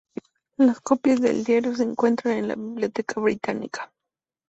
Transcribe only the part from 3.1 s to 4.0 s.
Británica.